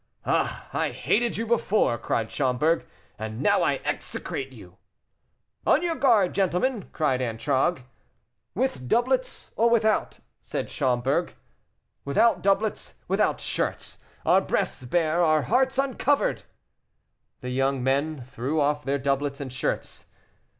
"Ah! 0.25 0.67
I 0.73 0.89
hated 0.89 1.37
you 1.37 1.45
before," 1.45 1.95
cried 1.99 2.31
Schomberg, 2.31 2.87
"and 3.19 3.39
now 3.39 3.61
I 3.61 3.75
execrate 3.85 4.51
you!" 4.51 4.77
"On 5.67 5.83
your 5.83 5.93
guard, 5.93 6.33
gentlemen!" 6.33 6.89
cried 6.91 7.21
Antragues. 7.21 7.83
"With 8.55 8.87
doublets 8.87 9.51
or 9.55 9.69
without?" 9.69 10.17
said 10.41 10.71
Schomberg. 10.71 11.35
"Without 12.03 12.41
doublets, 12.41 12.95
without 13.07 13.39
shirts; 13.39 13.99
our 14.25 14.41
breasts 14.41 14.83
bare, 14.85 15.23
our 15.23 15.43
hearts 15.43 15.77
uncovered!" 15.77 16.41
The 17.41 17.51
young 17.51 17.83
men 17.83 18.21
threw 18.21 18.59
off 18.59 18.83
their 18.83 18.97
doublets 18.97 19.39
and 19.39 19.53
shirts. 19.53 20.07